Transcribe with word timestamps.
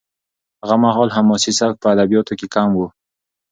هغه 0.61 0.75
مهال 0.83 1.09
حماسي 1.15 1.51
سبک 1.59 1.75
په 1.79 1.87
ادبیاتو 1.93 2.33
کې 2.39 2.47
کم 2.55 2.69
و. 2.75 2.81